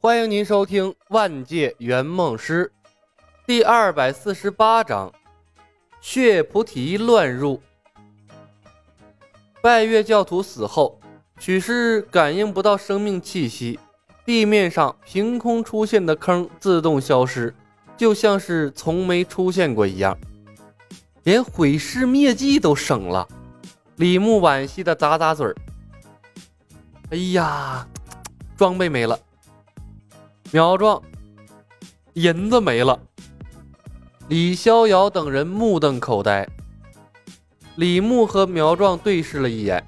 [0.00, 2.70] 欢迎您收听《万界圆梦师》
[3.44, 5.12] 第二百四十八章：
[6.00, 7.60] 血菩提乱入。
[9.60, 11.00] 拜月教徒死后，
[11.40, 13.80] 许是感应不到生命气息，
[14.24, 17.52] 地面上凭空出现的坑自动消失，
[17.96, 20.16] 就像是从没出现过一样，
[21.24, 23.26] 连毁尸灭迹都省了。
[23.96, 25.56] 李牧惋惜的咂咂嘴儿。
[27.10, 27.84] 哎呀，
[28.56, 29.18] 装备没了，
[30.50, 31.02] 苗壮，
[32.14, 32.98] 银子没了。
[34.28, 36.48] 李逍遥等人目瞪口呆。
[37.76, 39.86] 李牧和苗壮对视了一眼，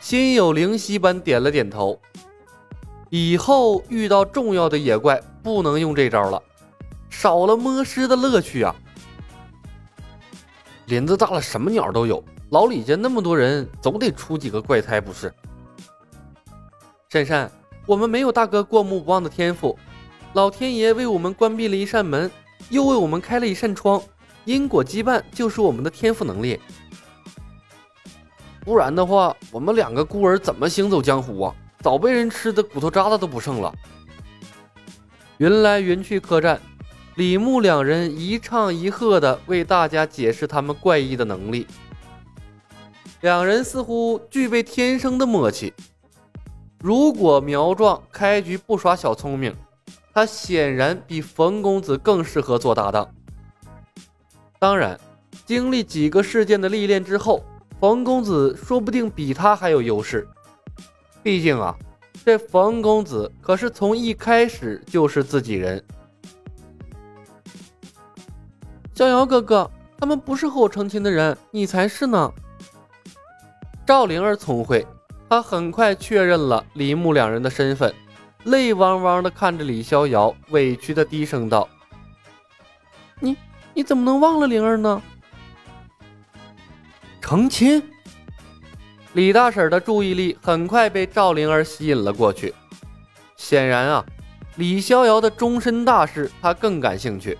[0.00, 2.00] 心有灵犀般点了点头。
[3.08, 6.40] 以后遇到重要的野怪，不能用这招了，
[7.08, 8.72] 少了摸尸的乐趣啊！
[10.86, 12.22] 林子大了，什么鸟都有。
[12.50, 15.34] 老李家那么多人，总得出几个怪胎不是？
[17.08, 17.50] 珊珊，
[17.86, 19.78] 我们没有大哥过目不忘的天赋，
[20.34, 22.30] 老天爷为我们关闭了一扇门，
[22.68, 24.00] 又为我们开了一扇窗，
[24.44, 26.60] 因果羁绊就是我们的天赋能力。
[28.60, 31.54] 不然的话，我们两个孤儿怎么行走江湖啊？
[31.80, 33.74] 早被人吃的骨头渣子都不剩了。
[35.38, 36.60] 云来云去客栈，
[37.16, 41.66] 李牧两人一唱一和的为大家解释他们怪异的能力，
[43.22, 45.72] 两人似乎具备天生的默契。
[46.80, 49.54] 如果苗壮开局不耍小聪明，
[50.14, 53.06] 他显然比冯公子更适合做搭档。
[54.58, 54.98] 当然，
[55.44, 57.44] 经历几个事件的历练之后，
[57.78, 60.26] 冯公子说不定比他还有优势。
[61.22, 61.76] 毕竟啊，
[62.24, 65.84] 这冯公子可是从一开始就是自己人。
[68.94, 72.32] 逍遥哥哥，他们不是和我成亲的人，你才是呢。
[73.86, 74.86] 赵灵儿聪慧。
[75.30, 77.94] 他很快确认了李牧两人的身份，
[78.42, 81.68] 泪汪汪的看着李逍遥，委屈的低声道
[83.20, 83.36] ：“你
[83.72, 85.00] 你怎么能忘了灵儿呢？”
[87.22, 87.80] 成亲。
[89.12, 92.52] 李大婶的注意力很快被赵灵儿吸引了过去。
[93.36, 94.04] 显然啊，
[94.56, 97.38] 李逍遥的终身大事，她更感兴趣。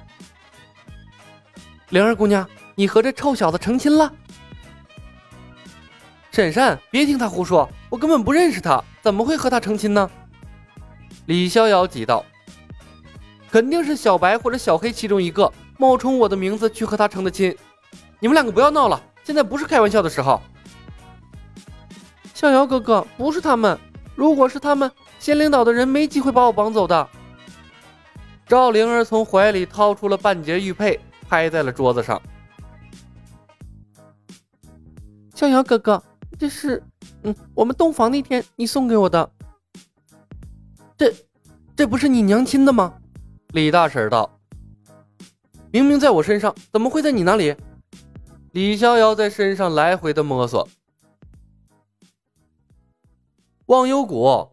[1.89, 4.13] 灵儿姑娘，你和这臭小子成亲了？
[6.31, 10.09] 婶婶，别听他胡说，我根本不认识他，怎么会和他成亲呢？
[11.27, 12.25] 李逍遥急道
[13.51, 17.55] ：“肯定是小白或者小黑其中一个冒充我的名字去和他成的亲。
[18.21, 20.41] 你们两个不要闹了，现在不是开玩笑的时候。”
[22.33, 23.77] 逍遥哥哥，不是他们，
[24.15, 27.09] 如果是他们，仙灵岛的人没机会把我绑走的。
[28.47, 30.99] 赵灵儿从怀里掏出了半截玉佩，
[31.29, 32.23] 拍在了桌子上。
[35.35, 36.03] 逍遥哥哥。
[36.41, 36.83] 这是，
[37.23, 39.31] 嗯，我们洞房那天你送给我的。
[40.97, 41.13] 这，
[41.77, 42.95] 这不是你娘亲的吗？
[43.49, 44.41] 李大婶道。
[45.71, 47.55] 明明在我身上，怎么会在你那里？
[48.53, 50.67] 李逍遥在身上来回的摸索。
[53.67, 54.49] 忘忧谷，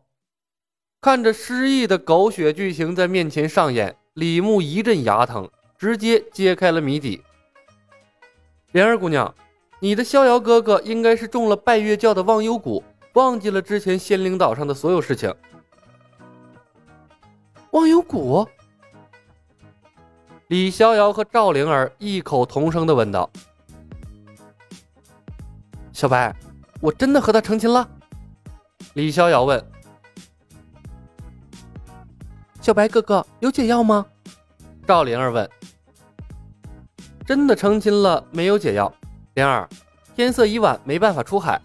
[1.00, 7.22] 看着失忆的狗血剧情在面前上演，李牧一阵牙疼，直接揭开了谜底。
[8.74, 9.34] 莲儿姑娘。
[9.80, 12.82] 你的逍遥哥哥应该是中了拜月教的忘忧蛊，
[13.14, 15.34] 忘记了之前仙灵岛上的所有事情。
[17.72, 18.48] 忘忧谷？
[20.48, 23.30] 李逍遥和赵灵儿异口同声的问道
[25.94, 26.36] ：“小白，
[26.82, 27.88] 我真的和他成亲了？”
[28.96, 29.64] 李逍遥问
[32.62, 34.04] ：“小白哥哥有解药吗？”
[34.88, 35.48] 赵灵儿问
[37.28, 38.92] ：“真的成亲了，没有解药。”
[39.38, 39.70] 灵儿，
[40.16, 41.62] 天色已晚，没办法出海。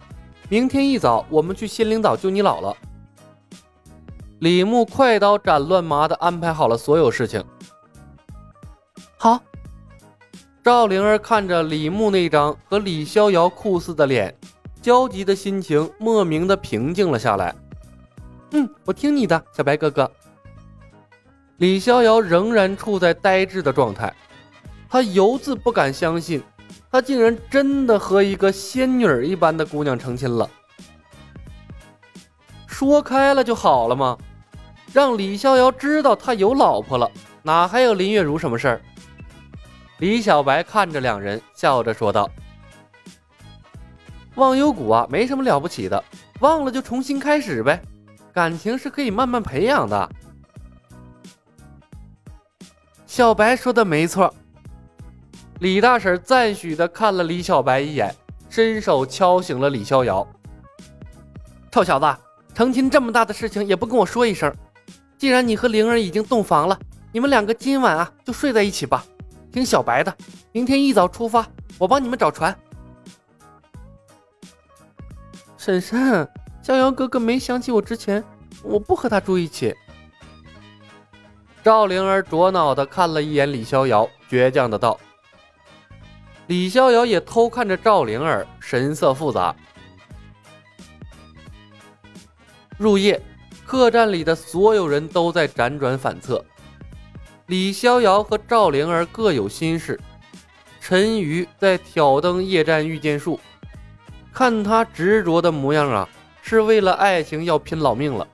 [0.50, 2.77] 明天一早，我们去仙灵岛救你姥姥。
[4.41, 7.43] 李牧快刀斩乱麻的安排好了所有事情。
[9.16, 9.41] 好。
[10.62, 14.37] 赵灵儿看着李牧那张和李逍遥酷似的脸，
[14.82, 17.55] 焦急的心情莫名的平静了下来。
[18.50, 20.08] 嗯，我听你的，小白哥哥。
[21.56, 24.14] 李逍遥仍然处在呆滞的状态，
[24.91, 26.43] 他犹自不敢相信。
[26.93, 30.49] 他竟然真的和一个仙女一般的姑娘成亲了，
[32.67, 34.19] 说开了就好了吗？
[34.93, 37.11] 让李逍遥知道他有老婆了，
[37.43, 38.83] 哪还有林月如什么事儿？
[40.00, 42.29] 李小白看着两人，笑着说道
[44.37, 46.05] ：“忘忧谷啊，没什么了不起的，
[46.41, 47.81] 忘了就重新开始呗，
[48.35, 50.11] 感情是可以慢慢培养的。”
[53.06, 54.35] 小白说的没错。
[55.62, 58.12] 李大婶赞许的看了李小白一眼，
[58.50, 60.26] 伸手敲醒了李逍遥。
[61.70, 62.17] 臭小子，
[62.53, 64.53] 成亲这么大的事情也不跟我说一声，
[65.17, 66.76] 既然你和灵儿已经洞房了，
[67.12, 69.05] 你们两个今晚啊就睡在一起吧。
[69.53, 70.12] 听小白的，
[70.50, 71.47] 明天一早出发，
[71.79, 72.53] 我帮你们找船。
[75.56, 76.29] 婶婶，
[76.61, 78.25] 逍遥哥哥没想起我之前，
[78.65, 79.73] 我不和他住一起。
[81.62, 84.99] 赵灵儿着脑的看了一眼李逍遥，倔强的道。
[86.49, 89.55] 李逍遥也偷看着赵灵儿，神色复杂。
[92.77, 93.23] 入夜，
[93.65, 96.44] 客栈里的所有人都在辗转反侧。
[97.47, 99.99] 李逍遥和赵灵儿各有心事。
[100.81, 103.39] 陈瑜在挑灯夜战御剑术，
[104.33, 106.09] 看他执着的模样啊，
[106.43, 108.27] 是为了爱情要拼老命了。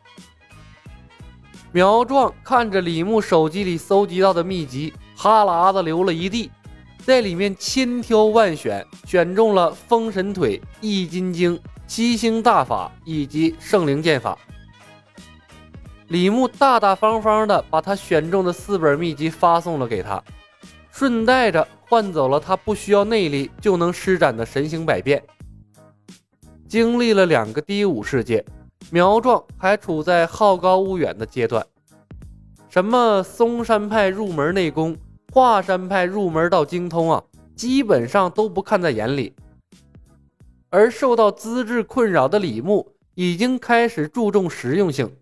[1.70, 6.50] 苗壮看着李牧手机里搜集到的秘籍，哈喇子流了一地，
[7.08, 11.58] 在里面千挑万选，选中了封神腿、易筋经。
[11.86, 14.36] 七星大法以及圣灵剑法，
[16.08, 20.22] 李牧大大方方的把他选中的四本秘籍发送了给他，
[20.92, 25.22] 顺带着换走了他不需要内力就能施展的神行百变。
[26.68, 28.44] 经历了两个低武世界，
[28.90, 31.64] 苗壮还处在好高骛远的阶段，
[32.68, 34.94] 什么嵩山派入门内功，
[35.32, 37.22] 华山派入门到精通啊，
[37.54, 39.34] 基本上都不看在眼里。
[40.70, 45.16] 而受到资质困扰的李牧已经开始注重实用性，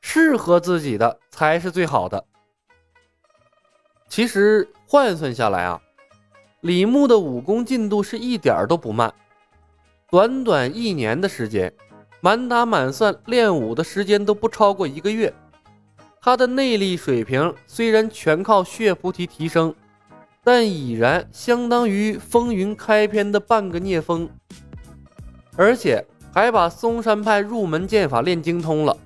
[0.00, 2.24] 适合自己的才是最好的。
[4.08, 5.80] 其实换算下来啊，
[6.60, 9.12] 李牧的武功进度是一点都不慢，
[10.10, 11.72] 短短一年的时间，
[12.20, 15.32] 满打满算练武的时间都不超过一个月。
[16.26, 19.72] 他的内力水平虽然全靠血菩提提升，
[20.42, 24.28] 但已然相当于风云开篇的半个聂风。
[25.54, 28.96] 而且还把嵩山派入门剑法练精通了，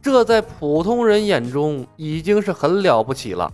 [0.00, 3.52] 这在普通人眼中已经是很了不起了。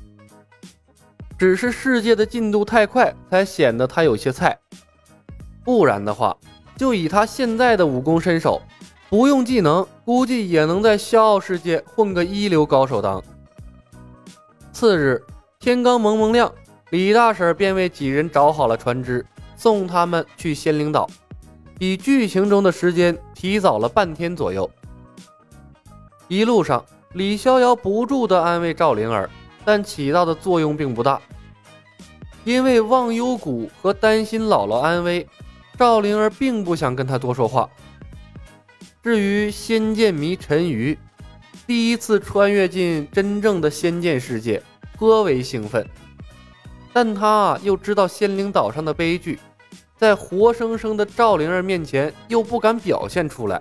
[1.38, 4.58] 只是世界的进度太快，才显得他有些菜。
[5.64, 6.36] 不然的话，
[6.76, 8.60] 就以他现在的武功身手，
[9.14, 13.22] 不用技能，估计也能在笑傲世界混个一流高手当。
[14.72, 15.22] 次日
[15.60, 16.52] 天刚蒙蒙亮，
[16.90, 19.24] 李大婶便为几人找好了船只，
[19.56, 21.08] 送他们去仙灵岛。
[21.78, 24.68] 比剧情中的时间提早了半天左右。
[26.26, 29.30] 一路上，李逍遥不住地安慰赵灵儿，
[29.64, 31.22] 但起到的作用并不大。
[32.42, 35.24] 因为忘忧谷和担心姥姥安危，
[35.78, 37.70] 赵灵儿并不想跟他多说话。
[39.04, 40.98] 至于仙剑迷陈瑜，
[41.66, 44.62] 第一次穿越进真正的仙剑世界，
[44.96, 45.86] 颇为兴奋，
[46.90, 49.38] 但他又知道仙灵岛上的悲剧。
[49.98, 53.60] 在活生生的赵灵儿面前，又不敢表现出来。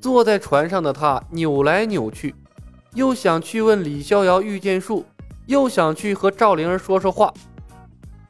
[0.00, 2.34] 坐在船上的他扭来扭去，
[2.94, 5.04] 又想去问李逍遥御剑术，
[5.44, 7.30] 又想去和赵灵儿说说话，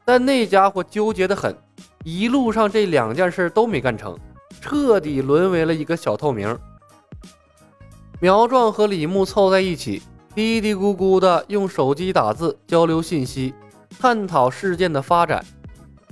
[0.05, 1.57] 但那家伙纠结的很，
[2.03, 4.19] 一路上这两件事都没干成，
[4.61, 6.59] 彻底沦为了一个小透明。
[8.21, 10.03] 苗壮和李牧凑在一起，
[10.35, 13.55] 嘀嘀咕咕的用手机打字交流信息，
[13.99, 15.45] 探讨事件的发展。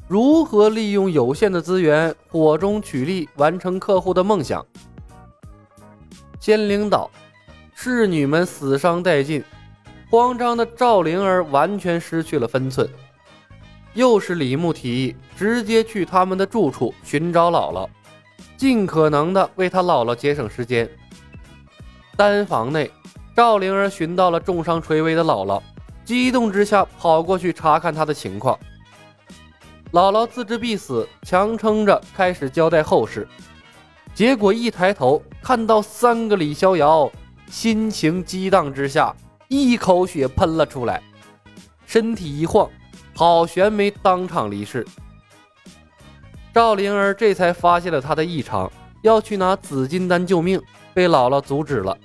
[0.08, 4.64] 如何利用有限的资源火中取栗，完成客户的梦想？
[6.40, 7.10] 仙灵岛，
[7.74, 9.44] 侍女们死伤殆尽，
[10.10, 12.88] 慌张的赵灵儿完全失去了分寸。
[13.93, 17.86] 又是李牧提议，直接去他们的住处寻找姥姥，
[18.58, 20.91] 尽可能的为他姥姥节省时间。
[22.17, 22.91] 单房内，
[23.36, 25.62] 赵灵儿寻到了重伤垂危的姥姥，
[26.05, 28.58] 激动之下跑过去查看她的情况。
[29.93, 33.27] 姥姥自知必死，强撑着开始交代后事。
[34.12, 37.08] 结果一抬头看到三个李逍遥，
[37.48, 39.15] 心情激荡之下，
[39.46, 41.00] 一口血喷了出来，
[41.86, 42.69] 身体一晃，
[43.15, 44.84] 郝玄梅当场离世。
[46.58, 48.69] 赵灵儿这才发现了他的异常，
[49.03, 50.60] 要去拿紫金丹救命，
[50.93, 51.96] 被姥姥阻止了。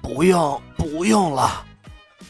[0.00, 1.64] 不用，不用了，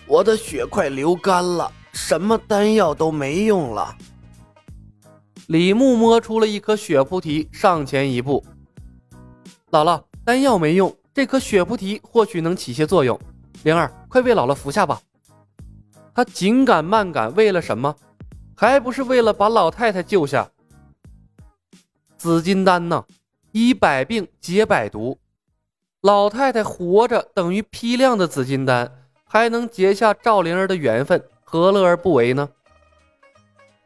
[0.06, 1.70] 我的血快流干了。
[1.92, 3.94] 什么丹药都没用了。
[5.48, 8.42] 李牧摸出了一颗血菩提，上前一步
[9.72, 13.20] ：“姥姥，丹药没用，这颗血菩提或许能起些作用。
[13.62, 14.98] 灵儿，快为姥姥服下吧。”
[16.16, 17.94] 他紧赶慢赶，为了什么？
[18.56, 20.50] 还不是为了把老太太救下。
[22.16, 23.04] 紫金丹呢？
[23.52, 25.18] 医百病，解百毒。
[26.00, 28.90] 老太太活着等于批量的紫金丹，
[29.24, 31.22] 还能结下赵灵儿的缘分。
[31.44, 32.48] 何乐而不为呢？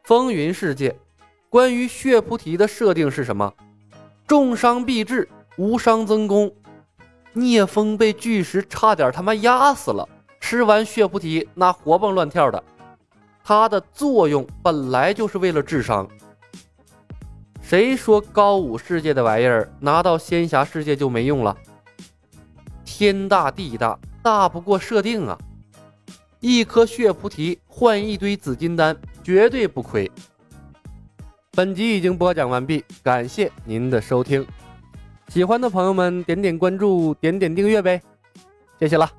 [0.03, 0.97] 风云世界，
[1.49, 3.53] 关于血菩提的设定是什么？
[4.25, 6.53] 重伤必治，无伤增功。
[7.33, 10.07] 聂风被巨石差点他妈压死了，
[10.39, 12.63] 吃完血菩提那活蹦乱跳的。
[13.47, 16.05] 它的作用本来就是为了治伤。
[17.61, 21.55] 谁说高武世界的玩意儿拿到仙侠世界就没用了？
[22.83, 25.39] 天大地大，大不过设定啊！
[26.41, 30.11] 一颗血菩提换一堆紫金丹，绝对不亏。
[31.51, 34.45] 本集已经播讲完毕，感谢您的收听。
[35.29, 38.01] 喜欢的朋友们点点关注，点点订阅呗，
[38.77, 39.09] 谢谢了。